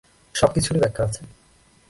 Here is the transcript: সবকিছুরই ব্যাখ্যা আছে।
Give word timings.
সবকিছুরই 0.35 0.79
ব্যাখ্যা 0.79 1.03
আছে। 1.03 1.21